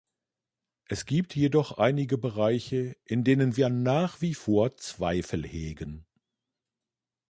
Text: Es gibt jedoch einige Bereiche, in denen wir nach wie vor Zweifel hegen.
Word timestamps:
Es 0.85 1.05
gibt 1.05 1.35
jedoch 1.35 1.77
einige 1.77 2.17
Bereiche, 2.17 2.97
in 3.05 3.23
denen 3.23 3.55
wir 3.55 3.69
nach 3.69 4.19
wie 4.19 4.33
vor 4.33 4.75
Zweifel 4.75 5.45
hegen. 5.45 6.07